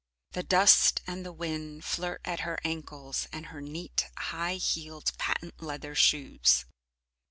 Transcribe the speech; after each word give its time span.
The 0.31 0.41
dust 0.41 1.01
and 1.05 1.23
the 1.23 1.31
wind 1.31 1.85
flirt 1.85 2.21
at 2.25 2.39
her 2.39 2.57
ankles 2.65 3.27
and 3.31 3.45
her 3.53 3.61
neat, 3.61 4.07
high 4.17 4.55
heeled 4.55 5.11
patent 5.19 5.61
leather 5.61 5.93
shoes. 5.93 6.65